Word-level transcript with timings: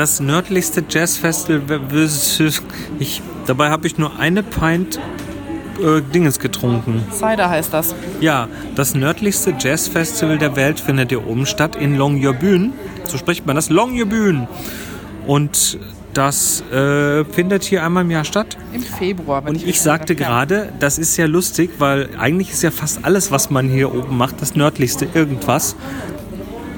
das 0.00 0.18
nördlichste 0.18 0.82
Jazzfestival. 0.88 1.70
Ich, 2.98 3.20
dabei 3.44 3.68
habe 3.68 3.86
ich 3.86 3.98
nur 3.98 4.18
eine 4.18 4.42
Pint 4.42 4.98
äh, 5.78 6.00
Dinges 6.00 6.38
getrunken. 6.38 7.04
Cider 7.12 7.50
heißt 7.50 7.70
das. 7.74 7.94
Ja, 8.18 8.48
das 8.74 8.94
nördlichste 8.94 9.54
Jazzfestival 9.58 10.38
der 10.38 10.56
Welt 10.56 10.80
findet 10.80 11.10
hier 11.10 11.26
oben 11.26 11.44
statt 11.44 11.76
in 11.76 11.98
Longyearbyen. 11.98 12.72
So 13.04 13.18
spricht 13.18 13.44
man 13.44 13.56
das, 13.56 13.68
Longyearbyen. 13.68 14.48
Und 15.26 15.78
das 16.14 16.62
äh, 16.72 17.26
findet 17.26 17.64
hier 17.64 17.84
einmal 17.84 18.04
im 18.04 18.10
Jahr 18.10 18.24
statt. 18.24 18.56
Im 18.72 18.80
Februar. 18.80 19.46
Und 19.46 19.56
ich, 19.56 19.66
ich 19.66 19.80
sagte 19.82 20.16
gerade, 20.16 20.72
das 20.80 20.96
ist 20.96 21.18
ja 21.18 21.26
lustig, 21.26 21.72
weil 21.76 22.08
eigentlich 22.18 22.52
ist 22.52 22.62
ja 22.62 22.70
fast 22.70 23.04
alles, 23.04 23.30
was 23.30 23.50
man 23.50 23.68
hier 23.68 23.94
oben 23.94 24.16
macht, 24.16 24.40
das 24.40 24.56
nördlichste 24.56 25.06
irgendwas. 25.12 25.76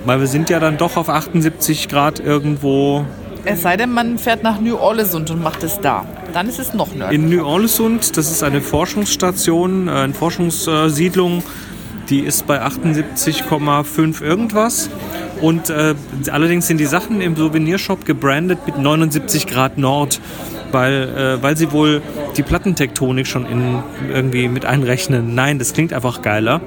Weil 0.04 0.20
wir 0.20 0.26
sind 0.26 0.50
ja 0.50 0.58
dann 0.58 0.78
doch 0.78 0.96
auf 0.96 1.08
78 1.08 1.88
Grad 1.88 2.18
irgendwo. 2.18 3.04
Es 3.44 3.62
sei 3.62 3.76
denn, 3.76 3.92
man 3.92 4.18
fährt 4.18 4.42
nach 4.42 4.60
New 4.60 4.76
Orleans 4.76 5.14
und 5.14 5.42
macht 5.42 5.62
es 5.62 5.80
da. 5.80 6.04
Dann 6.32 6.48
ist 6.48 6.58
es 6.58 6.74
noch 6.74 6.94
nördlicher. 6.94 7.12
In 7.12 7.28
New 7.28 7.44
Orleans, 7.44 8.12
das 8.12 8.30
ist 8.30 8.42
eine 8.42 8.60
Forschungsstation, 8.60 9.88
äh, 9.88 9.90
eine 9.90 10.14
Forschungssiedlung, 10.14 11.42
die 12.08 12.20
ist 12.20 12.46
bei 12.46 12.62
78,5 12.62 14.22
irgendwas. 14.22 14.90
Und 15.40 15.70
äh, 15.70 15.94
allerdings 16.30 16.68
sind 16.68 16.78
die 16.78 16.86
Sachen 16.86 17.20
im 17.20 17.36
Souvenirshop 17.36 18.04
gebrandet 18.04 18.60
mit 18.66 18.78
79 18.78 19.46
Grad 19.46 19.76
Nord, 19.76 20.20
weil, 20.70 21.38
äh, 21.38 21.42
weil 21.42 21.56
sie 21.56 21.72
wohl 21.72 22.00
die 22.36 22.42
Plattentektonik 22.42 23.26
schon 23.26 23.46
in, 23.46 23.82
irgendwie 24.12 24.48
mit 24.48 24.64
einrechnen. 24.64 25.34
Nein, 25.34 25.58
das 25.58 25.72
klingt 25.72 25.92
einfach 25.92 26.22
geiler. 26.22 26.60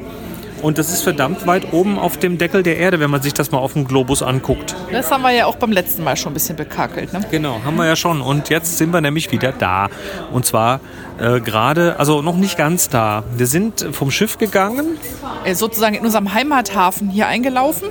Und 0.65 0.79
das 0.79 0.89
ist 0.89 1.03
verdammt 1.03 1.45
weit 1.45 1.73
oben 1.73 1.99
auf 1.99 2.17
dem 2.17 2.39
Deckel 2.39 2.63
der 2.63 2.77
Erde, 2.77 2.99
wenn 2.99 3.11
man 3.11 3.21
sich 3.21 3.35
das 3.35 3.51
mal 3.51 3.59
auf 3.59 3.73
dem 3.73 3.87
Globus 3.87 4.23
anguckt. 4.23 4.75
Das 4.91 5.11
haben 5.11 5.21
wir 5.21 5.29
ja 5.29 5.45
auch 5.45 5.57
beim 5.57 5.71
letzten 5.71 6.03
Mal 6.03 6.17
schon 6.17 6.31
ein 6.31 6.33
bisschen 6.33 6.55
bekakelt. 6.55 7.13
Ne? 7.13 7.21
Genau, 7.29 7.61
haben 7.63 7.75
wir 7.75 7.85
ja 7.85 7.95
schon. 7.95 8.19
Und 8.19 8.49
jetzt 8.49 8.79
sind 8.79 8.91
wir 8.91 8.99
nämlich 8.99 9.31
wieder 9.31 9.51
da. 9.51 9.89
Und 10.33 10.47
zwar 10.47 10.79
äh, 11.19 11.39
gerade, 11.39 11.97
also 11.99 12.21
noch 12.21 12.35
nicht 12.35 12.57
ganz 12.57 12.89
da. 12.89 13.23
Wir 13.37 13.47
sind 13.47 13.87
vom 13.91 14.11
Schiff 14.11 14.37
gegangen. 14.37 14.97
Äh, 15.45 15.55
sozusagen 15.55 15.95
in 15.95 16.03
unserem 16.03 16.33
Heimathafen 16.33 17.09
hier 17.09 17.27
eingelaufen 17.27 17.89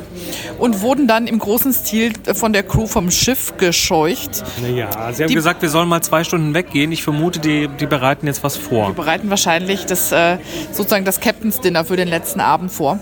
und 0.59 0.83
wurden 0.83 1.07
dann 1.07 1.27
im 1.27 1.39
großen 1.39 1.73
Stil 1.73 2.13
von 2.35 2.53
der 2.53 2.65
Crew 2.65 2.87
vom 2.87 3.11
Schiff 3.11 3.57
gescheucht. 3.57 4.43
Naja, 4.61 5.13
sie 5.13 5.23
haben 5.23 5.29
die, 5.29 5.35
gesagt, 5.35 5.63
wir 5.63 5.71
sollen 5.71 5.89
mal 5.89 6.03
zwei 6.03 6.25
Stunden 6.25 6.55
weggehen. 6.55 6.93
Ich 6.93 7.03
vermute, 7.03 7.39
die, 7.39 7.69
die 7.69 7.87
bereiten 7.87 8.27
jetzt 8.27 8.43
was 8.43 8.57
vor. 8.57 8.89
Die 8.89 8.95
bereiten 8.95 9.31
wahrscheinlich 9.31 9.87
das, 9.87 10.13
äh, 10.13 10.39
sozusagen 10.73 11.05
das 11.05 11.21
Captain's 11.21 11.61
Dinner 11.61 11.85
für 11.85 11.97
den 11.97 12.09
letzten 12.09 12.41
Abend 12.41 12.64
vor. 12.69 12.99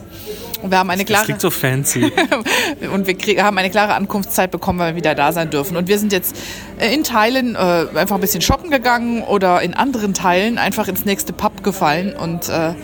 Und 0.63 0.71
wir 0.71 0.79
haben 0.79 0.91
eine 0.91 1.05
klare. 1.05 1.23
Das 1.23 1.27
klingt 1.27 1.41
so 1.41 1.51
fancy. 1.51 2.13
und 2.93 3.07
wir 3.07 3.15
krieg, 3.15 3.43
haben 3.43 3.59
eine 3.59 3.71
klare 3.71 3.95
Ankunftszeit 3.95 4.51
bekommen, 4.51 4.79
weil 4.79 4.93
wir 4.93 4.97
wieder 4.97 5.15
da 5.15 5.33
sein 5.33 5.51
dürfen. 5.51 5.77
Und 5.77 5.89
wir 5.89 5.99
sind 5.99 6.13
jetzt 6.13 6.37
äh, 6.79 6.95
in 6.95 7.03
Teilen 7.03 7.57
äh, 7.57 7.59
einfach 7.95 8.15
ein 8.15 8.21
bisschen 8.21 8.43
shoppen 8.43 8.71
gegangen 8.71 9.23
oder 9.25 9.61
in 9.61 9.75
anderen 9.75 10.15
Teilen 10.15 10.59
einfach 10.59 10.87
ins 10.87 11.05
nächste 11.05 11.33
Pub 11.33 11.65
gefallen 11.65 12.15
und 12.15 12.49
äh, 12.49 12.75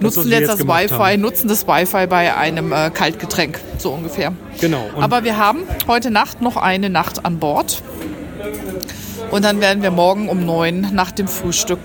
nutzen 0.00 0.30
jetzt, 0.30 0.40
jetzt 0.40 0.60
das 0.60 0.68
Wi-Fi, 0.68 0.94
haben. 0.94 1.20
nutzen 1.20 1.48
das 1.48 1.66
Wi-Fi 1.66 2.06
bei 2.06 2.34
einem 2.36 2.72
äh, 2.72 2.90
Kaltgetränk, 2.90 3.58
so 3.78 3.90
ungefähr. 3.90 4.32
Genau. 4.60 4.88
Aber 5.00 5.24
wir 5.24 5.36
haben 5.36 5.64
heute 5.88 6.10
Nacht 6.10 6.42
noch 6.42 6.56
eine 6.56 6.90
Nacht 6.90 7.24
an 7.24 7.38
Bord. 7.38 7.82
Und 9.30 9.44
dann 9.44 9.60
werden 9.60 9.82
wir 9.82 9.90
morgen 9.90 10.28
um 10.28 10.46
neun 10.46 10.88
nach 10.92 11.10
dem 11.10 11.26
Frühstück 11.26 11.80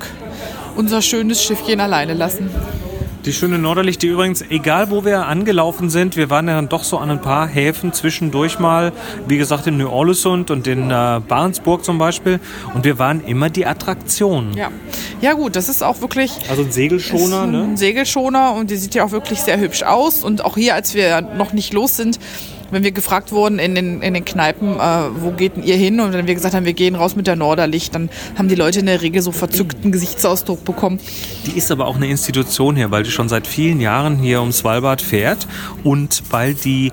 unser 0.75 1.02
schönes 1.02 1.44
Schiffchen 1.44 1.80
alleine 1.80 2.14
lassen. 2.14 2.50
Die 3.25 3.33
schöne 3.33 3.59
Norderlicht, 3.59 4.02
die 4.02 4.08
übrigens, 4.08 4.44
egal 4.50 4.89
wo 4.89 5.05
wir 5.05 5.27
angelaufen 5.27 5.91
sind, 5.91 6.16
wir 6.16 6.31
waren 6.31 6.47
ja 6.47 6.55
dann 6.55 6.69
doch 6.69 6.83
so 6.83 6.97
an 6.97 7.11
ein 7.11 7.22
paar 7.22 7.47
Häfen 7.47 7.94
zwischendurch 7.94 8.57
mal, 8.57 8.94
wie 9.28 9.38
gesagt 9.38 9.68
in 9.68 9.78
New 9.78 9.90
Orleans 9.90 10.25
und 10.25 10.50
in 10.66 10.90
äh, 10.90 11.22
Barentsburg 11.28 11.85
zum 11.85 12.00
Beispiel. 12.00 12.40
Und 12.73 12.84
wir 12.84 12.97
waren 12.97 13.23
immer 13.23 13.51
die 13.51 13.68
Attraktion. 13.68 14.53
Ja. 14.56 14.72
ja 15.22 15.34
gut, 15.34 15.56
das 15.56 15.69
ist 15.69 15.84
auch 15.84 16.01
wirklich... 16.01 16.31
Also 16.50 16.63
ein 16.63 16.72
Segelschoner, 16.72 17.44
ein 17.44 17.51
ne? 17.51 17.63
Ein 17.63 17.78
Segelschoner 17.78 18.53
und 18.53 18.72
die 18.72 18.78
sieht 18.78 18.95
ja 18.95 19.03
auch 19.03 19.12
wirklich 19.12 19.41
sehr 19.41 19.59
hübsch 19.59 19.84
aus. 19.84 20.24
Und 20.24 20.44
auch 20.44 20.57
hier, 20.57 20.74
als 20.74 20.95
wir 20.95 21.22
noch 21.22 21.53
nicht 21.53 21.74
los 21.74 21.97
sind, 21.97 22.19
wenn 22.71 22.83
wir 22.83 22.91
gefragt 22.91 23.31
wurden 23.31 23.59
in 23.59 23.75
den, 23.75 24.01
in 24.01 24.13
den 24.13 24.25
Kneipen, 24.25 24.79
äh, 24.79 25.09
wo 25.15 25.31
geht 25.31 25.57
denn 25.57 25.63
ihr 25.63 25.75
hin? 25.75 25.99
Und 25.99 26.13
wenn 26.13 26.27
wir 26.27 26.33
gesagt 26.33 26.55
haben, 26.55 26.65
wir 26.65 26.73
gehen 26.73 26.95
raus 26.95 27.15
mit 27.15 27.27
der 27.27 27.35
Norderlicht, 27.35 27.93
dann 27.93 28.09
haben 28.37 28.47
die 28.47 28.55
Leute 28.55 28.79
in 28.79 28.85
der 28.85 29.01
Regel 29.01 29.21
so 29.21 29.31
verzückten 29.31 29.91
Gesichtsausdruck 29.91 30.63
bekommen. 30.63 30.99
Die 31.45 31.57
ist 31.57 31.71
aber 31.71 31.87
auch 31.87 31.95
eine 31.95 32.07
Institution 32.07 32.75
hier, 32.75 32.91
weil 32.91 33.03
die 33.03 33.11
schon 33.11 33.29
seit 33.29 33.47
vielen 33.47 33.79
Jahren 33.79 34.17
hier 34.17 34.39
ums 34.39 34.59
Svalbard 34.59 35.01
fährt 35.01 35.47
und 35.83 36.23
weil 36.31 36.53
die 36.53 36.91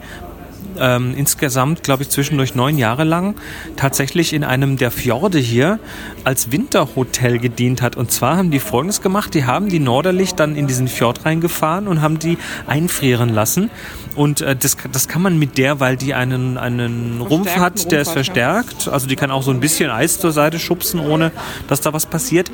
ähm, 0.80 1.14
insgesamt, 1.16 1.82
glaube 1.82 2.02
ich, 2.02 2.10
zwischendurch 2.10 2.54
neun 2.54 2.78
Jahre 2.78 3.04
lang 3.04 3.34
tatsächlich 3.76 4.32
in 4.32 4.44
einem 4.44 4.76
der 4.76 4.90
Fjorde 4.90 5.38
hier 5.38 5.78
als 6.24 6.52
Winterhotel 6.52 7.38
gedient 7.38 7.82
hat. 7.82 7.96
Und 7.96 8.10
zwar 8.10 8.36
haben 8.36 8.50
die 8.50 8.60
Folgendes 8.60 9.02
gemacht, 9.02 9.34
die 9.34 9.44
haben 9.44 9.68
die 9.68 9.78
Norderlicht 9.78 10.38
dann 10.40 10.56
in 10.56 10.66
diesen 10.66 10.88
Fjord 10.88 11.24
reingefahren 11.24 11.88
und 11.88 12.02
haben 12.02 12.18
die 12.18 12.38
einfrieren 12.66 13.28
lassen. 13.30 13.70
Und 14.14 14.40
äh, 14.40 14.56
das, 14.56 14.76
das 14.90 15.08
kann 15.08 15.22
man 15.22 15.38
mit 15.38 15.58
der, 15.58 15.80
weil 15.80 15.96
die 15.96 16.14
einen, 16.14 16.58
einen 16.58 17.20
Rumpf 17.20 17.56
hat, 17.56 17.92
der 17.92 18.00
ist 18.00 18.10
verstärkt. 18.10 18.88
Also 18.88 19.06
die 19.06 19.16
kann 19.16 19.30
auch 19.30 19.42
so 19.42 19.50
ein 19.50 19.60
bisschen 19.60 19.90
Eis 19.90 20.18
zur 20.18 20.32
Seite 20.32 20.58
schubsen, 20.58 21.00
ohne 21.00 21.32
dass 21.68 21.80
da 21.80 21.92
was 21.92 22.06
passiert. 22.06 22.50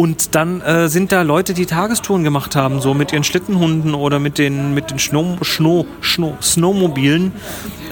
Und 0.00 0.34
dann 0.34 0.62
äh, 0.62 0.88
sind 0.88 1.12
da 1.12 1.20
Leute, 1.20 1.52
die 1.52 1.66
Tagestouren 1.66 2.24
gemacht 2.24 2.56
haben, 2.56 2.80
so 2.80 2.94
mit 2.94 3.12
ihren 3.12 3.22
Schlittenhunden 3.22 3.92
oder 3.92 4.18
mit 4.18 4.38
den, 4.38 4.72
mit 4.72 4.90
den 4.90 4.98
Schno, 4.98 5.36
Schno, 5.42 5.84
Schno, 6.00 6.38
Snowmobilen. 6.40 7.32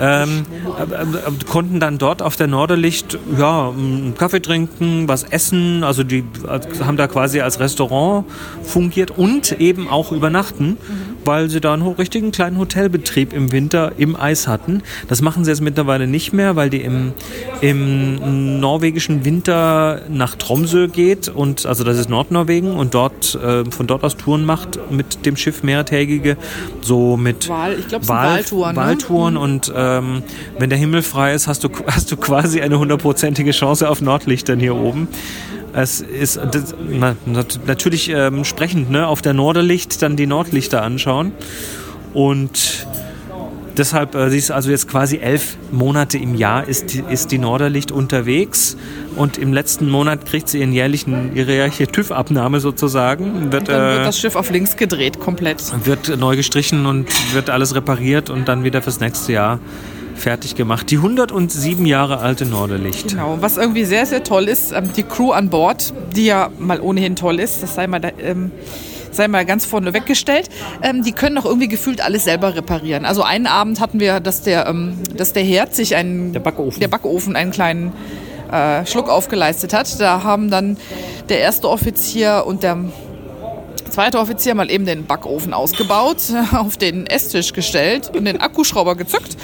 Ähm, 0.00 0.46
äh, 0.78 1.44
konnten 1.44 1.80
dann 1.80 1.98
dort 1.98 2.22
auf 2.22 2.36
der 2.36 2.46
Norderlicht 2.46 3.18
ja, 3.36 3.68
einen 3.68 4.14
Kaffee 4.16 4.40
trinken, 4.40 5.06
was 5.06 5.22
essen. 5.24 5.84
Also 5.84 6.02
die 6.02 6.24
äh, 6.48 6.60
haben 6.82 6.96
da 6.96 7.08
quasi 7.08 7.42
als 7.42 7.60
Restaurant 7.60 8.24
fungiert 8.62 9.10
und 9.10 9.60
eben 9.60 9.86
auch 9.86 10.10
übernachten, 10.10 10.64
mhm. 10.64 10.78
Weil 11.28 11.50
sie 11.50 11.60
da 11.60 11.74
einen 11.74 11.82
richtigen 11.82 12.32
kleinen 12.32 12.56
Hotelbetrieb 12.56 13.34
im 13.34 13.52
Winter 13.52 13.92
im 13.98 14.16
Eis 14.16 14.48
hatten. 14.48 14.82
Das 15.08 15.20
machen 15.20 15.44
sie 15.44 15.50
jetzt 15.50 15.60
mittlerweile 15.60 16.06
nicht 16.06 16.32
mehr, 16.32 16.56
weil 16.56 16.70
die 16.70 16.80
im, 16.80 17.12
im 17.60 18.60
norwegischen 18.60 19.26
Winter 19.26 20.00
nach 20.08 20.36
Tromsø 20.36 20.88
geht 20.88 21.28
und 21.28 21.66
also 21.66 21.84
das 21.84 21.98
ist 21.98 22.08
Nordnorwegen 22.08 22.72
und 22.72 22.94
dort 22.94 23.34
äh, 23.34 23.70
von 23.70 23.86
dort 23.86 24.04
aus 24.04 24.16
Touren 24.16 24.46
macht 24.46 24.78
mit 24.90 25.26
dem 25.26 25.36
Schiff 25.36 25.62
mehrtägige, 25.62 26.38
so 26.80 27.18
mit 27.18 27.50
Wahl, 27.50 27.76
ich 27.78 27.88
glaub, 27.88 28.08
Wahl, 28.08 28.36
Wahltouren, 28.36 28.74
ne? 28.74 28.80
Wahltouren 28.80 29.34
ne? 29.34 29.40
und 29.40 29.72
ähm, 29.76 30.22
wenn 30.58 30.70
der 30.70 30.78
Himmel 30.78 31.02
frei 31.02 31.34
ist, 31.34 31.46
hast 31.46 31.62
du, 31.62 31.68
hast 31.86 32.10
du 32.10 32.16
quasi 32.16 32.62
eine 32.62 32.78
hundertprozentige 32.78 33.50
Chance 33.50 33.90
auf 33.90 34.00
Nordlichtern 34.00 34.60
hier 34.60 34.74
oben. 34.74 35.08
Es 35.72 36.00
ist 36.00 36.40
das, 36.50 36.74
na, 36.88 37.14
natürlich 37.66 38.08
ähm, 38.08 38.44
sprechend, 38.44 38.90
ne? 38.90 39.06
auf 39.06 39.22
der 39.22 39.34
Norderlicht 39.34 40.02
dann 40.02 40.16
die 40.16 40.26
Nordlichter 40.26 40.82
anschauen 40.82 41.32
und 42.14 42.86
deshalb, 43.78 44.14
äh, 44.14 44.30
sie 44.30 44.38
ist 44.38 44.50
also 44.50 44.70
jetzt 44.70 44.88
quasi 44.88 45.18
elf 45.18 45.56
Monate 45.70 46.18
im 46.18 46.34
Jahr 46.34 46.66
ist, 46.66 46.94
ist 46.94 47.30
die 47.30 47.38
Norderlicht 47.38 47.92
unterwegs 47.92 48.76
und 49.16 49.38
im 49.38 49.52
letzten 49.52 49.88
Monat 49.88 50.26
kriegt 50.26 50.48
sie 50.48 50.60
ihren 50.60 50.72
jährlichen, 50.72 51.34
ihre 51.34 51.52
jährliche 51.52 51.86
TÜV-Abnahme 51.86 52.60
sozusagen. 52.60 53.52
Wird, 53.52 53.68
dann 53.68 53.92
wird 53.92 54.00
äh, 54.00 54.04
das 54.04 54.18
Schiff 54.18 54.36
auf 54.36 54.50
links 54.50 54.76
gedreht, 54.76 55.20
komplett. 55.20 55.62
Wird 55.84 56.16
neu 56.18 56.36
gestrichen 56.36 56.86
und 56.86 57.08
wird 57.34 57.50
alles 57.50 57.74
repariert 57.74 58.30
und 58.30 58.48
dann 58.48 58.64
wieder 58.64 58.82
fürs 58.82 59.00
nächste 59.00 59.32
Jahr 59.32 59.60
fertig 60.18 60.54
gemacht. 60.54 60.90
Die 60.90 60.96
107 60.96 61.86
Jahre 61.86 62.18
alte 62.18 62.46
Norderlicht. 62.46 63.08
Genau, 63.08 63.38
was 63.40 63.56
irgendwie 63.56 63.84
sehr, 63.84 64.06
sehr 64.06 64.24
toll 64.24 64.48
ist, 64.48 64.72
ähm, 64.72 64.92
die 64.96 65.02
Crew 65.02 65.32
an 65.32 65.50
Bord, 65.50 65.92
die 66.14 66.26
ja 66.26 66.50
mal 66.58 66.80
ohnehin 66.80 67.16
toll 67.16 67.40
ist, 67.40 67.62
das 67.62 67.74
sei 67.74 67.86
mal 67.86 68.00
da, 68.00 68.10
ähm, 68.20 68.50
sei 69.10 69.28
mal 69.28 69.44
ganz 69.44 69.64
vorne 69.64 69.94
weggestellt, 69.94 70.48
ähm, 70.82 71.02
die 71.02 71.12
können 71.12 71.36
doch 71.36 71.44
irgendwie 71.44 71.68
gefühlt 71.68 72.00
alles 72.00 72.24
selber 72.24 72.54
reparieren. 72.54 73.04
Also 73.04 73.22
einen 73.22 73.46
Abend 73.46 73.80
hatten 73.80 74.00
wir, 74.00 74.20
dass 74.20 74.42
der, 74.42 74.66
ähm, 74.66 74.94
dass 75.16 75.32
der 75.32 75.42
Herd 75.42 75.74
sich 75.74 75.96
einen, 75.96 76.32
der 76.32 76.40
Backofen, 76.40 76.80
der 76.80 76.88
Backofen 76.88 77.36
einen 77.36 77.50
kleinen 77.50 77.92
äh, 78.50 78.86
Schluck 78.86 79.08
aufgeleistet 79.08 79.72
hat. 79.72 80.00
Da 80.00 80.22
haben 80.22 80.50
dann 80.50 80.76
der 81.28 81.40
erste 81.40 81.68
Offizier 81.68 82.44
und 82.46 82.62
der 82.62 82.78
zweite 83.90 84.18
Offizier 84.18 84.54
mal 84.54 84.70
eben 84.70 84.86
den 84.86 85.06
Backofen 85.06 85.52
ausgebaut, 85.52 86.18
auf 86.52 86.76
den 86.76 87.06
Esstisch 87.06 87.52
gestellt 87.52 88.10
und 88.14 88.24
den 88.24 88.40
Akkuschrauber 88.40 88.94
gezückt. 88.94 89.36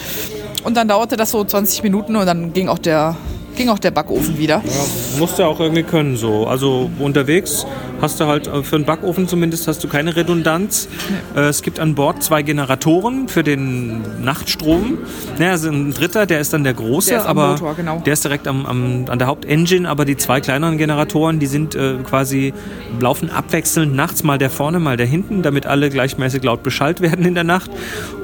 Und 0.65 0.77
dann 0.77 0.89
dauerte 0.89 1.17
das 1.17 1.31
so 1.31 1.45
20 1.45 1.83
Minuten 1.83 2.17
und 2.17 2.27
dann 2.27 2.53
ging 2.53 2.69
auch 2.69 2.79
der 2.79 3.17
ging 3.55 3.69
auch 3.69 3.79
der 3.79 3.93
Backofen 3.93 4.37
wieder. 4.39 4.63
Ja, 4.65 5.19
musst 5.19 5.39
du 5.39 5.45
auch 5.45 5.61
irgendwie 5.61 5.85
können 5.85 6.17
so. 6.17 6.47
Also 6.47 6.91
unterwegs 6.99 7.67
hast 8.05 8.21
du 8.21 8.27
halt 8.27 8.47
äh, 8.47 8.63
für 8.63 8.77
einen 8.77 8.85
Backofen 8.85 9.27
zumindest 9.27 9.67
hast 9.67 9.83
du 9.83 9.89
keine 9.89 10.15
Redundanz. 10.15 10.89
Ja. 11.35 11.43
Äh, 11.43 11.49
es 11.49 11.63
gibt 11.63 11.81
an 11.81 11.95
Bord 11.95 12.23
zwei 12.23 12.43
Generatoren 12.43 13.29
für 13.29 13.43
den 13.43 14.03
Nachtstrom. 14.23 14.99
Naja, 15.39 15.53
also 15.53 15.71
ein 15.71 15.93
dritter, 15.93 16.27
der 16.27 16.41
ist 16.41 16.53
dann 16.53 16.65
der 16.65 16.75
große, 16.75 17.11
der 17.11 17.27
aber 17.27 17.53
Motor, 17.53 17.75
genau. 17.75 18.03
der 18.05 18.13
ist 18.13 18.25
direkt 18.25 18.47
am, 18.47 18.67
am, 18.67 19.07
an 19.09 19.19
der 19.19 19.27
Hauptengine, 19.27 19.89
aber 19.89 20.05
die 20.05 20.17
zwei 20.17 20.41
kleineren 20.41 20.79
Generatoren, 20.79 21.39
die 21.39 21.47
sind 21.47 21.75
äh, 21.75 21.97
quasi 22.05 22.53
laufen 23.01 23.31
abwechselnd 23.31 23.95
nachts 23.95 24.23
mal 24.23 24.39
der 24.39 24.51
vorne, 24.51 24.79
mal 24.79 24.97
der 24.97 25.07
hinten, 25.07 25.43
damit 25.43 25.67
alle 25.67 25.91
gleichmäßig 25.91 26.45
laut 26.45 26.63
beschallt 26.63 27.01
werden 27.01 27.25
in 27.25 27.35
der 27.35 27.45
Nacht 27.45 27.71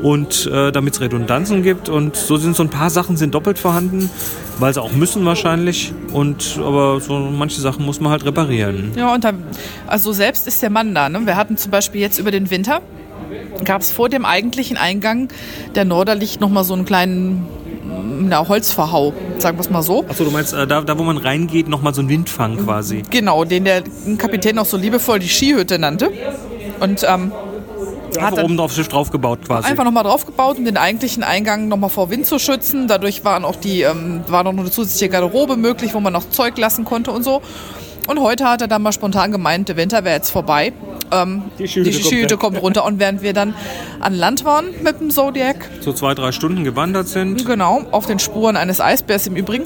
und 0.03 0.47
äh, 0.47 0.71
damit 0.71 0.95
es 0.95 1.01
Redundanzen 1.01 1.63
gibt 1.63 1.89
und 1.89 2.17
so 2.17 2.37
sind 2.37 2.55
so 2.55 2.63
ein 2.63 2.71
paar 2.71 2.91
Sachen 2.91 3.17
sind 3.17 3.35
doppelt 3.35 3.59
vorhanden 3.59 4.11
weil 4.61 4.75
sie 4.75 4.83
auch 4.83 4.93
müssen 4.93 5.25
wahrscheinlich. 5.25 5.93
Und 6.13 6.59
aber 6.59 7.01
so 7.01 7.19
manche 7.19 7.61
Sachen 7.61 7.85
muss 7.85 8.01
man 8.01 8.13
halt 8.13 8.25
reparieren. 8.25 8.93
Ja, 8.97 9.15
und 9.15 9.25
dann, 9.25 9.43
also 9.87 10.13
selbst 10.13 10.47
ist 10.47 10.63
der 10.63 10.71
Mann 10.71 10.95
da. 10.95 11.09
Ne? 11.09 11.27
Wir 11.27 11.37
hatten 11.37 11.57
zum 11.57 11.71
Beispiel 11.71 12.01
jetzt 12.01 12.19
über 12.19 12.31
den 12.31 12.51
Winter, 12.51 12.81
gab 13.65 13.83
es 13.83 13.91
vor 13.91 14.09
dem 14.09 14.25
eigentlichen 14.25 14.77
Eingang 14.77 15.29
der 15.75 15.85
Norderlicht 15.85 16.41
nochmal 16.41 16.65
so 16.65 16.75
einen 16.75 16.85
kleinen 16.85 17.47
na, 18.21 18.47
Holzverhau, 18.47 19.13
sagen 19.39 19.57
wir 19.57 19.63
es 19.63 19.71
mal 19.71 19.83
so. 19.83 20.05
Achso, 20.09 20.25
du 20.25 20.31
meinst, 20.31 20.53
äh, 20.53 20.67
da, 20.67 20.81
da 20.83 20.99
wo 20.99 21.03
man 21.03 21.17
reingeht, 21.17 21.69
nochmal 21.69 21.95
so 21.95 22.03
ein 22.03 22.09
Windfang 22.09 22.59
quasi. 22.59 23.03
Genau, 23.11 23.45
den 23.45 23.65
der 23.65 23.83
Kapitän 24.19 24.59
auch 24.59 24.67
so 24.67 24.77
liebevoll 24.77 25.19
die 25.19 25.29
Skihütte 25.29 25.79
nannte. 25.79 26.11
Und 26.81 27.05
ähm, 27.09 27.33
hat 28.19 28.39
oben 28.43 28.57
drauf 28.57 28.73
Schiff 28.73 28.89
draufgebaut 28.89 29.45
quasi. 29.47 29.69
Einfach 29.69 29.85
nochmal 29.85 30.05
draufgebaut, 30.05 30.59
um 30.59 30.65
den 30.65 30.77
eigentlichen 30.77 31.23
Eingang 31.23 31.69
nochmal 31.69 31.91
vor 31.91 32.11
Wind 32.11 32.27
zu 32.27 32.39
schützen. 32.39 32.89
Dadurch 32.89 33.25
waren 33.25 33.45
auch 33.45 33.57
die, 33.57 33.83
ähm, 33.83 34.23
war 34.27 34.45
noch 34.45 34.53
eine 34.53 34.71
zusätzliche 34.71 35.09
Garderobe 35.09 35.57
möglich, 35.57 35.95
wo 35.95 36.01
man 36.01 36.13
noch 36.13 36.29
Zeug 36.31 36.57
lassen 36.59 36.85
konnte 36.85 37.11
und 37.13 37.23
so. 37.23 37.43
Und 38.07 38.21
heute 38.21 38.49
hat 38.49 38.63
er 38.63 38.69
dann 38.69 38.83
mal 38.83 38.93
spontan 38.93 39.31
gemeint, 39.31 39.69
der 39.69 39.77
Winter 39.77 40.05
wäre 40.05 40.17
jetzt 40.17 40.31
vorbei. 40.31 40.73
Ähm, 41.13 41.43
die 41.59 41.67
Skihütte 41.67 42.37
kommt, 42.37 42.55
kommt, 42.55 42.63
runter. 42.63 42.85
Und 42.85 42.99
während 42.99 43.23
wir 43.23 43.33
dann 43.33 43.55
an 44.01 44.15
Land 44.15 44.45
waren 44.45 44.67
mit 44.83 45.01
dem 45.01 45.11
Zodiac. 45.11 45.69
So 45.81 45.93
zwei, 45.93 46.15
drei 46.15 46.33
Stunden 46.33 46.65
gewandert 46.65 47.09
sind. 47.09 47.45
Genau, 47.47 47.83
auf 47.91 48.07
den 48.07 48.19
Spuren 48.19 48.57
eines 48.57 48.81
Eisbärs 48.81 49.27
im 49.27 49.37
Übrigen. 49.37 49.65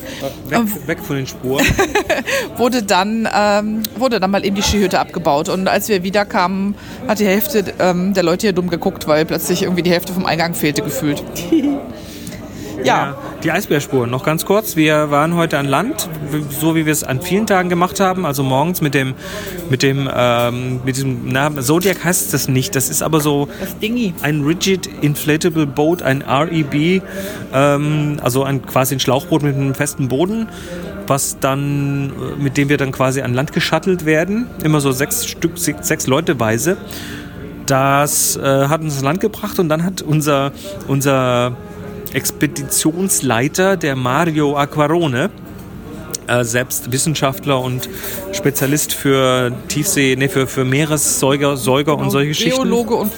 Weg, 0.48 0.58
ähm, 0.58 0.72
weg 0.86 0.98
von 1.00 1.16
den 1.16 1.26
Spuren. 1.26 1.64
wurde, 2.56 2.82
dann, 2.82 3.28
ähm, 3.34 3.82
wurde 3.96 4.20
dann 4.20 4.30
mal 4.30 4.44
eben 4.44 4.56
die 4.56 4.62
Skihütte 4.62 4.98
abgebaut. 4.98 5.48
Und 5.48 5.68
als 5.68 5.88
wir 5.88 6.02
wiederkamen, 6.02 6.74
hat 7.06 7.18
die 7.18 7.26
Hälfte 7.26 7.64
ähm, 7.78 8.14
der 8.14 8.22
Leute 8.22 8.46
hier 8.46 8.52
dumm 8.52 8.70
geguckt, 8.70 9.06
weil 9.06 9.24
plötzlich 9.24 9.62
irgendwie 9.62 9.82
die 9.82 9.90
Hälfte 9.90 10.12
vom 10.12 10.26
Eingang 10.26 10.54
fehlte 10.54 10.82
gefühlt. 10.82 11.22
Ja. 12.82 13.16
Die 13.42 13.50
Eisbärspuren, 13.50 14.10
noch 14.10 14.24
ganz 14.24 14.46
kurz. 14.46 14.74
Wir 14.74 15.10
waren 15.10 15.34
heute 15.34 15.58
an 15.58 15.66
Land, 15.66 16.08
so 16.48 16.74
wie 16.74 16.86
wir 16.86 16.92
es 16.92 17.04
an 17.04 17.20
vielen 17.20 17.46
Tagen 17.46 17.68
gemacht 17.68 18.00
haben. 18.00 18.24
Also 18.24 18.42
morgens 18.42 18.80
mit 18.80 18.94
dem, 18.94 19.14
mit 19.68 19.82
dem, 19.82 20.08
ähm, 20.14 20.80
mit 20.84 20.96
diesem, 20.96 21.30
na, 21.30 21.54
Zodiac 21.60 22.02
heißt 22.04 22.32
das 22.32 22.48
nicht. 22.48 22.74
Das 22.74 22.88
ist 22.88 23.02
aber 23.02 23.20
so 23.20 23.48
ein 24.22 24.42
Rigid 24.42 24.88
Inflatable 25.02 25.66
Boat, 25.66 26.02
ein 26.02 26.22
REB, 26.22 27.02
ähm, 27.52 28.16
also 28.22 28.44
ein, 28.44 28.64
quasi 28.64 28.94
ein 28.96 29.00
Schlauchboot 29.00 29.42
mit 29.42 29.54
einem 29.54 29.74
festen 29.74 30.08
Boden 30.08 30.48
was 31.06 31.38
dann, 31.38 32.12
mit 32.38 32.56
dem 32.56 32.70
wir 32.70 32.78
dann 32.78 32.92
quasi 32.92 33.20
an 33.20 33.34
Land 33.34 33.52
geschattelt 33.52 34.06
werden. 34.06 34.46
Immer 34.62 34.80
so 34.80 34.92
sechs 34.92 35.26
Stück, 35.26 35.58
sechs, 35.58 36.06
Leute 36.06 36.40
weise. 36.40 36.76
Das 37.66 38.36
äh, 38.36 38.68
hat 38.68 38.80
uns 38.80 38.94
ans 38.94 39.04
Land 39.04 39.20
gebracht 39.20 39.58
und 39.58 39.68
dann 39.68 39.84
hat 39.84 40.02
unser, 40.02 40.52
unser 40.86 41.56
Expeditionsleiter, 42.14 43.76
der 43.76 43.96
Mario 43.96 44.56
Aquarone, 44.56 45.30
äh, 46.26 46.44
selbst 46.44 46.90
Wissenschaftler 46.90 47.60
und 47.60 47.88
Spezialist 48.32 48.94
für 48.94 49.52
Tiefsee, 49.68 50.16
nee, 50.16 50.28
für, 50.28 50.46
für 50.46 50.64
Meeressäuger 50.64 51.56
Säuger 51.56 51.92
genau, 51.92 52.04
und 52.04 52.10
solche 52.10 52.28
Geschichten. 52.28 52.62
Biologe 52.62 52.94
und 52.94 53.12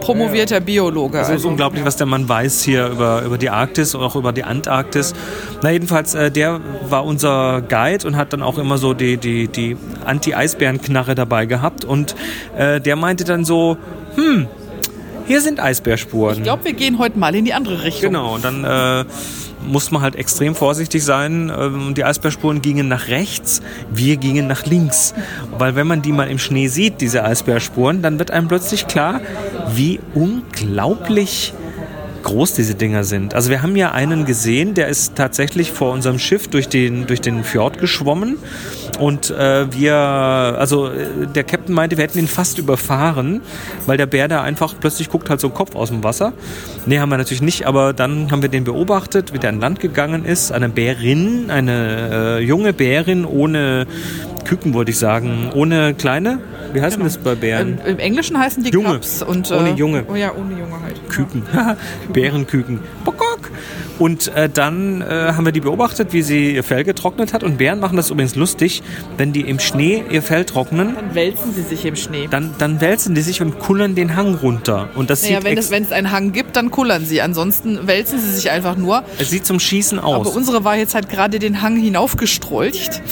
promovierter 0.00 0.56
ja. 0.56 0.60
Biologe. 0.60 1.18
Also, 1.18 1.32
also, 1.32 1.46
ist 1.46 1.50
unglaublich, 1.50 1.84
was 1.84 1.96
der 1.96 2.06
Mann 2.06 2.28
weiß 2.28 2.62
hier 2.62 2.88
über, 2.88 3.22
über 3.22 3.38
die 3.38 3.50
Arktis 3.50 3.94
und 3.94 4.02
auch 4.02 4.16
über 4.16 4.32
die 4.32 4.44
Antarktis. 4.44 5.14
Na, 5.62 5.70
jedenfalls, 5.70 6.14
äh, 6.14 6.30
der 6.30 6.60
war 6.88 7.04
unser 7.04 7.62
Guide 7.62 8.06
und 8.06 8.16
hat 8.16 8.32
dann 8.32 8.42
auch 8.42 8.58
immer 8.58 8.78
so 8.78 8.92
die, 8.94 9.16
die, 9.16 9.48
die 9.48 9.76
Anti-Eisbären-Knarre 10.04 11.14
dabei 11.14 11.46
gehabt. 11.46 11.84
Und 11.84 12.14
äh, 12.56 12.80
der 12.80 12.96
meinte 12.96 13.24
dann 13.24 13.44
so, 13.44 13.78
hm, 14.16 14.48
hier 15.30 15.40
sind 15.40 15.60
Eisbärspuren. 15.60 16.38
Ich 16.38 16.42
glaube, 16.42 16.64
wir 16.64 16.72
gehen 16.72 16.98
heute 16.98 17.16
mal 17.16 17.32
in 17.36 17.44
die 17.44 17.54
andere 17.54 17.84
Richtung. 17.84 18.10
Genau, 18.10 18.34
und 18.34 18.42
dann 18.42 18.64
äh, 18.64 19.04
muss 19.64 19.92
man 19.92 20.02
halt 20.02 20.16
extrem 20.16 20.56
vorsichtig 20.56 21.04
sein. 21.04 21.52
Ähm, 21.56 21.94
die 21.94 22.02
Eisbärspuren 22.02 22.62
gingen 22.62 22.88
nach 22.88 23.06
rechts, 23.06 23.62
wir 23.92 24.16
gingen 24.16 24.48
nach 24.48 24.66
links. 24.66 25.14
Weil 25.56 25.76
wenn 25.76 25.86
man 25.86 26.02
die 26.02 26.10
mal 26.10 26.28
im 26.28 26.40
Schnee 26.40 26.66
sieht, 26.66 27.00
diese 27.00 27.22
Eisbärspuren, 27.22 28.02
dann 28.02 28.18
wird 28.18 28.32
einem 28.32 28.48
plötzlich 28.48 28.88
klar, 28.88 29.20
wie 29.72 30.00
unglaublich 30.14 31.54
groß 32.24 32.54
diese 32.54 32.74
Dinger 32.74 33.04
sind. 33.04 33.32
Also 33.32 33.50
wir 33.50 33.62
haben 33.62 33.76
ja 33.76 33.92
einen 33.92 34.24
gesehen, 34.24 34.74
der 34.74 34.88
ist 34.88 35.14
tatsächlich 35.14 35.70
vor 35.70 35.92
unserem 35.92 36.18
Schiff 36.18 36.48
durch 36.48 36.68
den, 36.68 37.06
durch 37.06 37.20
den 37.20 37.44
Fjord 37.44 37.78
geschwommen 37.78 38.36
und 39.00 39.30
äh, 39.30 39.72
wir, 39.72 39.94
also 39.94 40.88
äh, 40.88 41.26
der 41.34 41.42
Captain 41.42 41.74
meinte, 41.74 41.96
wir 41.96 42.04
hätten 42.04 42.18
ihn 42.18 42.28
fast 42.28 42.58
überfahren, 42.58 43.40
weil 43.86 43.96
der 43.96 44.04
Bär 44.06 44.28
da 44.28 44.42
einfach 44.42 44.74
plötzlich 44.78 45.08
guckt 45.08 45.30
halt 45.30 45.40
so 45.40 45.48
Kopf 45.48 45.74
aus 45.74 45.88
dem 45.88 46.04
Wasser. 46.04 46.34
Nee, 46.84 46.98
haben 46.98 47.08
wir 47.08 47.16
natürlich 47.16 47.42
nicht, 47.42 47.66
aber 47.66 47.94
dann 47.94 48.30
haben 48.30 48.42
wir 48.42 48.50
den 48.50 48.64
beobachtet, 48.64 49.32
wie 49.32 49.38
der 49.38 49.48
an 49.48 49.60
Land 49.60 49.80
gegangen 49.80 50.26
ist. 50.26 50.52
Eine 50.52 50.68
Bärin, 50.68 51.50
eine 51.50 52.38
äh, 52.40 52.44
junge 52.44 52.74
Bärin 52.74 53.24
ohne 53.24 53.86
Küken, 54.44 54.74
wollte 54.74 54.90
ich 54.90 54.98
sagen, 54.98 55.50
ohne 55.54 55.94
kleine 55.94 56.38
wie 56.72 56.80
heißen 56.80 56.98
genau. 56.98 57.04
das 57.04 57.18
bei 57.18 57.34
Bären? 57.34 57.78
Im, 57.84 57.92
Im, 57.92 57.98
Englischen 57.98 58.38
heißen 58.38 58.62
die 58.62 58.70
Junge. 58.70 58.94
Cubs. 58.94 59.22
Und, 59.22 59.50
äh, 59.50 59.54
ohne 59.54 59.70
Junge. 59.70 60.04
Oh 60.08 60.14
ja, 60.14 60.32
ohne 60.32 60.52
Junge 60.58 60.80
halt. 60.82 61.08
Küken. 61.08 61.42
Bärenküken. 62.12 62.80
Bokok. 63.04 63.19
Und 64.00 64.34
äh, 64.34 64.48
dann 64.48 65.02
äh, 65.02 65.04
haben 65.34 65.44
wir 65.44 65.52
die 65.52 65.60
beobachtet, 65.60 66.14
wie 66.14 66.22
sie 66.22 66.54
ihr 66.54 66.64
Fell 66.64 66.84
getrocknet 66.84 67.34
hat. 67.34 67.44
Und 67.44 67.58
Bären 67.58 67.80
machen 67.80 67.96
das 67.98 68.10
übrigens 68.10 68.34
lustig, 68.34 68.82
wenn 69.18 69.34
die 69.34 69.42
im 69.42 69.58
Schnee 69.58 70.02
ihr 70.10 70.22
Fell 70.22 70.46
trocknen. 70.46 70.94
Dann 70.94 71.14
wälzen 71.14 71.52
sie 71.54 71.62
sich 71.62 71.84
im 71.84 71.96
Schnee. 71.96 72.26
Dann, 72.30 72.54
dann 72.58 72.80
wälzen 72.80 73.14
die 73.14 73.20
sich 73.20 73.42
und 73.42 73.58
kullern 73.58 73.94
den 73.94 74.16
Hang 74.16 74.36
runter. 74.36 74.88
Und 74.94 75.10
das 75.10 75.22
naja, 75.22 75.36
sieht 75.36 75.44
wenn 75.44 75.58
es, 75.58 75.70
wenn 75.70 75.82
es 75.82 75.92
einen 75.92 76.10
Hang 76.10 76.32
gibt, 76.32 76.56
dann 76.56 76.70
kullern 76.70 77.04
sie. 77.04 77.20
Ansonsten 77.20 77.86
wälzen 77.86 78.18
sie 78.18 78.30
sich 78.32 78.50
einfach 78.50 78.74
nur. 78.74 79.04
Es 79.18 79.28
sieht 79.28 79.44
zum 79.44 79.60
Schießen 79.60 79.98
aus. 79.98 80.26
Aber 80.26 80.34
unsere 80.34 80.64
war 80.64 80.76
jetzt 80.76 80.94
halt 80.94 81.10
gerade 81.10 81.38
den 81.38 81.60
Hang 81.60 81.76
hinaufgestrolcht 81.76 83.02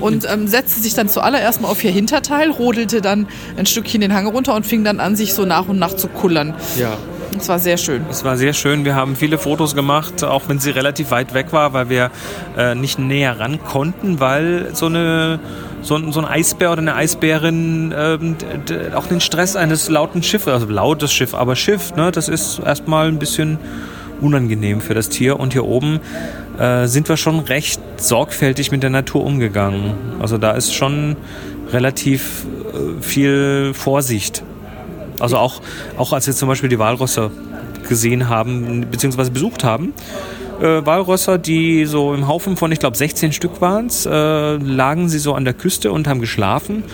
und 0.00 0.26
ähm, 0.28 0.48
setzte 0.48 0.80
sich 0.80 0.94
dann 0.94 1.08
zuallererst 1.08 1.60
mal 1.60 1.68
auf 1.68 1.84
ihr 1.84 1.92
Hinterteil, 1.92 2.50
rodelte 2.50 3.00
dann 3.00 3.28
ein 3.56 3.66
Stückchen 3.66 4.00
den 4.00 4.12
Hang 4.12 4.26
runter 4.26 4.56
und 4.56 4.66
fing 4.66 4.82
dann 4.82 4.98
an, 4.98 5.14
sich 5.14 5.34
so 5.34 5.44
nach 5.44 5.68
und 5.68 5.78
nach 5.78 5.94
zu 5.94 6.08
kullern. 6.08 6.54
Ja. 6.76 6.96
Es 7.38 7.48
war 7.48 7.58
sehr 7.58 7.76
schön. 7.76 8.02
Es 8.10 8.24
war 8.24 8.36
sehr 8.36 8.52
schön. 8.52 8.84
Wir 8.84 8.94
haben 8.94 9.16
viele 9.16 9.38
Fotos 9.38 9.74
gemacht, 9.74 10.22
auch 10.22 10.42
wenn 10.48 10.58
sie 10.58 10.70
relativ 10.70 11.10
weit 11.10 11.34
weg 11.34 11.52
war, 11.52 11.72
weil 11.72 11.88
wir 11.88 12.10
äh, 12.56 12.74
nicht 12.74 12.98
näher 12.98 13.40
ran 13.40 13.58
konnten, 13.62 14.20
weil 14.20 14.74
so 14.74 14.86
eine 14.86 15.40
so 15.82 15.96
ein, 15.96 16.12
so 16.12 16.20
ein 16.20 16.26
Eisbär 16.26 16.70
oder 16.70 16.80
eine 16.80 16.94
Eisbärin 16.94 17.92
ähm, 17.96 18.36
auch 18.94 19.06
den 19.06 19.20
Stress 19.20 19.56
eines 19.56 19.88
lauten 19.88 20.22
Schiffes, 20.22 20.52
also 20.52 20.66
lautes 20.66 21.12
Schiff, 21.12 21.34
aber 21.34 21.56
Schiff, 21.56 21.96
ne, 21.96 22.12
das 22.12 22.28
ist 22.28 22.60
erstmal 22.60 23.08
ein 23.08 23.18
bisschen 23.18 23.58
unangenehm 24.20 24.80
für 24.80 24.94
das 24.94 25.08
Tier. 25.08 25.40
Und 25.40 25.52
hier 25.52 25.64
oben 25.64 26.00
äh, 26.58 26.86
sind 26.86 27.08
wir 27.08 27.16
schon 27.16 27.40
recht 27.40 27.80
sorgfältig 27.96 28.70
mit 28.70 28.82
der 28.82 28.90
Natur 28.90 29.24
umgegangen. 29.24 29.94
Also 30.20 30.38
da 30.38 30.52
ist 30.52 30.72
schon 30.72 31.16
relativ 31.72 32.46
äh, 32.72 33.02
viel 33.02 33.72
Vorsicht. 33.74 34.44
Also 35.22 35.38
auch, 35.38 35.60
auch 35.96 36.12
als 36.12 36.26
wir 36.26 36.34
zum 36.34 36.48
Beispiel 36.48 36.68
die 36.68 36.78
Walrösser 36.78 37.30
gesehen 37.88 38.28
haben, 38.28 38.86
beziehungsweise 38.90 39.30
besucht 39.30 39.64
haben, 39.64 39.94
äh, 40.60 40.84
Walrösser, 40.84 41.38
die 41.38 41.86
so 41.86 42.12
im 42.12 42.28
Haufen 42.28 42.56
von, 42.56 42.72
ich 42.72 42.78
glaube, 42.78 42.96
16 42.96 43.32
Stück 43.32 43.60
waren 43.60 43.86
es, 43.86 44.04
äh, 44.04 44.10
lagen 44.56 45.08
sie 45.08 45.18
so 45.18 45.34
an 45.34 45.44
der 45.44 45.54
Küste 45.54 45.92
und 45.92 46.08
haben 46.08 46.20
geschlafen 46.20 46.84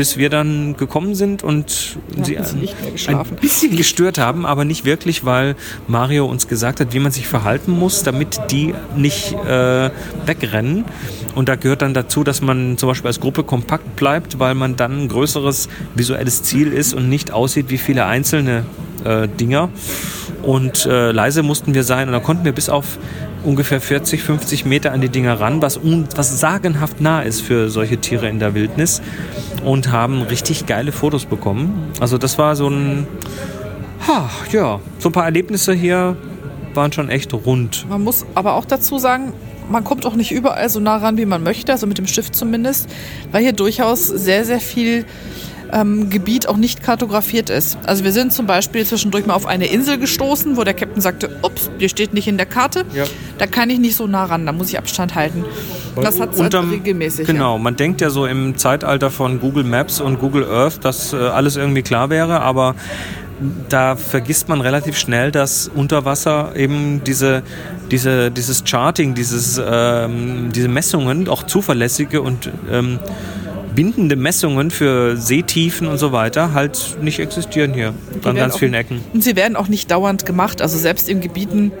bis 0.00 0.16
wir 0.16 0.30
dann 0.30 0.78
gekommen 0.78 1.14
sind 1.14 1.42
und 1.42 1.98
ja, 2.26 2.42
sie 2.42 2.70
ein, 3.06 3.16
ein, 3.16 3.26
bisschen 3.38 3.76
gestört 3.76 4.16
haben, 4.16 4.46
aber 4.46 4.64
nicht 4.64 4.86
wirklich, 4.86 5.26
weil 5.26 5.56
Mario 5.88 6.24
uns 6.24 6.48
gesagt 6.48 6.80
hat, 6.80 6.94
wie 6.94 7.00
man 7.00 7.12
sich 7.12 7.28
verhalten 7.28 7.72
muss, 7.72 8.02
damit 8.02 8.40
die 8.50 8.74
nicht 8.96 9.34
äh, 9.34 9.90
wegrennen. 10.24 10.86
Und 11.34 11.50
da 11.50 11.56
gehört 11.56 11.82
dann 11.82 11.92
dazu, 11.92 12.24
dass 12.24 12.40
man 12.40 12.78
zum 12.78 12.88
Beispiel 12.88 13.08
als 13.08 13.20
Gruppe 13.20 13.44
kompakt 13.44 13.96
bleibt, 13.96 14.38
weil 14.38 14.54
man 14.54 14.74
dann 14.74 15.02
ein 15.02 15.08
größeres 15.08 15.68
visuelles 15.94 16.44
Ziel 16.44 16.72
ist 16.72 16.94
und 16.94 17.10
nicht 17.10 17.30
aussieht 17.30 17.66
wie 17.68 17.76
viele 17.76 18.06
einzelne 18.06 18.64
äh, 19.04 19.28
Dinger. 19.28 19.68
Und 20.40 20.86
äh, 20.86 21.10
leise 21.12 21.42
mussten 21.42 21.74
wir 21.74 21.84
sein 21.84 22.08
und 22.08 22.14
da 22.14 22.20
konnten 22.20 22.46
wir 22.46 22.52
bis 22.52 22.70
auf 22.70 22.98
ungefähr 23.44 23.82
40, 23.82 24.22
50 24.22 24.64
Meter 24.64 24.92
an 24.92 25.02
die 25.02 25.10
Dinger 25.10 25.40
ran, 25.40 25.60
was, 25.60 25.78
was 26.16 26.40
sagenhaft 26.40 27.02
nah 27.02 27.20
ist 27.20 27.42
für 27.42 27.68
solche 27.68 27.98
Tiere 27.98 28.30
in 28.30 28.38
der 28.38 28.54
Wildnis 28.54 29.02
und 29.64 29.92
haben 29.92 30.22
richtig 30.22 30.66
geile 30.66 30.92
Fotos 30.92 31.24
bekommen. 31.24 31.92
Also 32.00 32.18
das 32.18 32.38
war 32.38 32.56
so 32.56 32.68
ein, 32.68 33.06
ha, 34.06 34.28
ja, 34.52 34.80
so 34.98 35.08
ein 35.08 35.12
paar 35.12 35.24
Erlebnisse 35.24 35.72
hier 35.72 36.16
waren 36.74 36.92
schon 36.92 37.08
echt 37.08 37.32
rund. 37.34 37.86
Man 37.88 38.04
muss 38.04 38.24
aber 38.34 38.54
auch 38.54 38.64
dazu 38.64 38.98
sagen, 38.98 39.32
man 39.70 39.84
kommt 39.84 40.06
auch 40.06 40.14
nicht 40.14 40.32
überall 40.32 40.68
so 40.68 40.80
nah 40.80 40.96
ran, 40.96 41.16
wie 41.16 41.26
man 41.26 41.42
möchte, 41.42 41.72
also 41.72 41.86
mit 41.86 41.98
dem 41.98 42.06
Schiff 42.06 42.30
zumindest, 42.32 42.88
weil 43.32 43.42
hier 43.42 43.52
durchaus 43.52 44.06
sehr, 44.06 44.44
sehr 44.44 44.60
viel 44.60 45.04
ähm, 45.72 46.10
Gebiet 46.10 46.48
auch 46.48 46.56
nicht 46.56 46.82
kartografiert 46.82 47.50
ist. 47.50 47.78
Also 47.86 48.04
wir 48.04 48.12
sind 48.12 48.32
zum 48.32 48.46
Beispiel 48.46 48.84
zwischendurch 48.84 49.26
mal 49.26 49.34
auf 49.34 49.46
eine 49.46 49.66
Insel 49.66 49.98
gestoßen, 49.98 50.56
wo 50.56 50.64
der 50.64 50.74
Captain 50.74 51.00
sagte, 51.00 51.30
ups, 51.42 51.70
die 51.80 51.88
steht 51.88 52.14
nicht 52.14 52.28
in 52.28 52.36
der 52.36 52.46
Karte, 52.46 52.84
ja. 52.94 53.04
da 53.38 53.46
kann 53.46 53.70
ich 53.70 53.78
nicht 53.78 53.96
so 53.96 54.06
nah 54.06 54.24
ran, 54.24 54.46
da 54.46 54.52
muss 54.52 54.68
ich 54.68 54.78
Abstand 54.78 55.14
halten. 55.14 55.44
Das 55.96 56.20
hat 56.20 56.34
es 56.34 56.40
halt 56.40 56.54
regelmäßig. 56.54 57.26
Genau, 57.26 57.56
ja. 57.56 57.62
man 57.62 57.76
denkt 57.76 58.00
ja 58.00 58.10
so 58.10 58.26
im 58.26 58.56
Zeitalter 58.56 59.10
von 59.10 59.40
Google 59.40 59.64
Maps 59.64 60.00
und 60.00 60.18
Google 60.18 60.44
Earth, 60.44 60.84
dass 60.84 61.12
äh, 61.12 61.16
alles 61.16 61.56
irgendwie 61.56 61.82
klar 61.82 62.10
wäre, 62.10 62.40
aber 62.40 62.74
da 63.68 63.96
vergisst 63.96 64.48
man 64.48 64.60
relativ 64.60 64.98
schnell, 64.98 65.30
dass 65.32 65.70
unter 65.74 66.04
Wasser 66.04 66.54
eben 66.56 67.02
diese, 67.04 67.42
diese, 67.90 68.30
dieses 68.30 68.62
Charting, 68.66 69.14
dieses, 69.14 69.60
ähm, 69.64 70.50
diese 70.54 70.68
Messungen, 70.68 71.28
auch 71.28 71.44
zuverlässige 71.44 72.20
und 72.20 72.50
ähm, 72.70 72.98
bindende 73.74 74.16
Messungen 74.16 74.70
für 74.70 75.16
Seetiefen 75.16 75.86
und 75.86 75.98
so 75.98 76.12
weiter 76.12 76.52
halt 76.52 76.98
nicht 77.00 77.18
existieren 77.18 77.72
hier 77.72 77.94
an 78.24 78.36
ganz 78.36 78.56
vielen 78.56 78.74
Ecken. 78.74 79.00
Und 79.12 79.22
sie 79.22 79.36
werden 79.36 79.56
auch 79.56 79.68
nicht 79.68 79.90
dauernd 79.90 80.26
gemacht. 80.26 80.62
Also 80.62 80.78
selbst 80.78 81.08
in 81.08 81.20
Gebieten, 81.20 81.72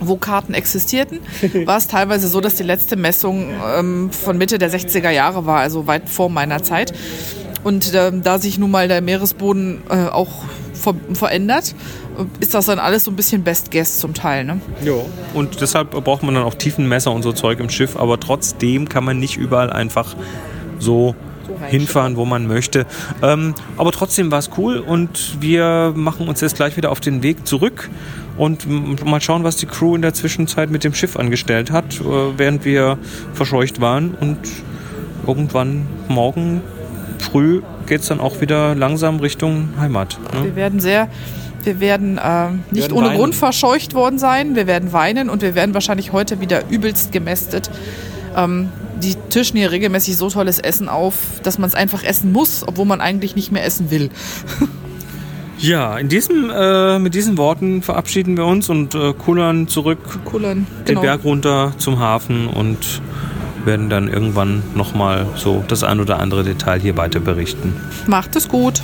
wo 0.00 0.16
Karten 0.16 0.54
existierten, 0.54 1.20
war 1.64 1.78
es 1.78 1.86
teilweise 1.86 2.28
so, 2.28 2.40
dass 2.40 2.54
die 2.54 2.62
letzte 2.62 2.96
Messung 2.96 3.50
ähm, 3.76 4.10
von 4.10 4.38
Mitte 4.38 4.58
der 4.58 4.70
60er 4.70 5.10
Jahre 5.10 5.46
war, 5.46 5.60
also 5.60 5.86
weit 5.86 6.08
vor 6.08 6.28
meiner 6.28 6.62
Zeit. 6.62 6.92
Und 7.62 7.92
ähm, 7.94 8.22
da 8.22 8.38
sich 8.38 8.58
nun 8.58 8.70
mal 8.70 8.88
der 8.88 9.00
Meeresboden 9.00 9.82
äh, 9.88 10.08
auch 10.08 10.44
ver 10.74 10.94
verändert, 11.14 11.74
ist 12.40 12.52
das 12.52 12.66
dann 12.66 12.78
alles 12.78 13.04
so 13.04 13.10
ein 13.10 13.16
bisschen 13.16 13.42
Best 13.42 13.70
Guess 13.70 13.98
zum 13.98 14.12
Teil. 14.12 14.44
Ne? 14.44 14.60
Ja. 14.84 14.92
Und 15.32 15.60
deshalb 15.60 15.92
braucht 15.92 16.22
man 16.22 16.34
dann 16.34 16.44
auch 16.44 16.54
Tiefenmesser 16.54 17.10
und 17.10 17.22
so 17.22 17.32
Zeug 17.32 17.60
im 17.60 17.70
Schiff, 17.70 17.96
aber 17.96 18.20
trotzdem 18.20 18.88
kann 18.88 19.04
man 19.04 19.18
nicht 19.18 19.36
überall 19.36 19.70
einfach 19.70 20.14
so 20.84 21.14
hinfahren, 21.68 22.16
wo 22.16 22.24
man 22.24 22.46
möchte. 22.46 22.86
Ähm, 23.22 23.54
aber 23.76 23.92
trotzdem 23.92 24.30
war 24.30 24.38
es 24.38 24.50
cool 24.56 24.78
und 24.78 25.36
wir 25.40 25.92
machen 25.94 26.28
uns 26.28 26.40
jetzt 26.40 26.56
gleich 26.56 26.76
wieder 26.76 26.90
auf 26.90 27.00
den 27.00 27.22
Weg 27.22 27.46
zurück 27.46 27.90
und 28.36 28.66
mal 29.04 29.20
schauen, 29.20 29.44
was 29.44 29.56
die 29.56 29.66
Crew 29.66 29.94
in 29.94 30.02
der 30.02 30.14
Zwischenzeit 30.14 30.70
mit 30.70 30.84
dem 30.84 30.94
Schiff 30.94 31.16
angestellt 31.16 31.70
hat, 31.70 32.00
äh, 32.00 32.04
während 32.36 32.64
wir 32.64 32.98
verscheucht 33.32 33.80
waren. 33.80 34.14
Und 34.14 34.38
irgendwann 35.26 35.86
morgen 36.08 36.60
früh 37.18 37.62
geht 37.86 38.00
es 38.00 38.08
dann 38.08 38.20
auch 38.20 38.40
wieder 38.40 38.74
langsam 38.74 39.20
Richtung 39.20 39.70
Heimat. 39.78 40.18
Ne? 40.34 40.44
Wir 40.44 40.56
werden 40.56 40.80
sehr 40.80 41.08
wir 41.62 41.80
werden 41.80 42.18
äh, 42.18 42.50
nicht 42.70 42.82
werden 42.82 42.92
ohne 42.92 43.06
weinen. 43.08 43.18
Grund 43.18 43.34
verscheucht 43.34 43.94
worden 43.94 44.18
sein. 44.18 44.54
Wir 44.54 44.66
werden 44.66 44.92
weinen 44.92 45.30
und 45.30 45.40
wir 45.40 45.54
werden 45.54 45.72
wahrscheinlich 45.72 46.12
heute 46.12 46.40
wieder 46.40 46.62
übelst 46.68 47.10
gemästet. 47.10 47.70
Ähm, 48.36 48.68
die 49.02 49.14
tischen 49.30 49.58
hier 49.58 49.70
regelmäßig 49.70 50.16
so 50.16 50.30
tolles 50.30 50.58
Essen 50.58 50.88
auf, 50.88 51.14
dass 51.42 51.58
man 51.58 51.68
es 51.68 51.74
einfach 51.74 52.02
essen 52.02 52.32
muss, 52.32 52.66
obwohl 52.66 52.86
man 52.86 53.00
eigentlich 53.00 53.36
nicht 53.36 53.52
mehr 53.52 53.64
essen 53.64 53.90
will. 53.90 54.10
ja, 55.58 55.98
in 55.98 56.08
diesem, 56.08 56.50
äh, 56.50 56.98
mit 56.98 57.14
diesen 57.14 57.36
Worten 57.36 57.82
verabschieden 57.82 58.36
wir 58.36 58.46
uns 58.46 58.68
und 58.68 58.94
äh, 58.94 59.12
kullern 59.12 59.68
zurück 59.68 59.98
kullern, 60.24 60.66
den 60.80 60.86
genau. 60.86 61.00
Berg 61.02 61.24
runter 61.24 61.72
zum 61.78 61.98
Hafen 61.98 62.46
und 62.46 63.02
werden 63.64 63.88
dann 63.88 64.08
irgendwann 64.08 64.62
nochmal 64.74 65.26
so 65.36 65.64
das 65.68 65.82
ein 65.82 66.00
oder 66.00 66.20
andere 66.20 66.44
Detail 66.44 66.80
hier 66.80 66.96
weiter 66.96 67.20
berichten. 67.20 67.74
Macht 68.06 68.36
es 68.36 68.48
gut. 68.48 68.82